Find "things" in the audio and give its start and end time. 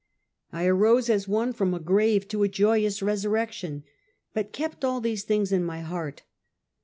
5.23-5.51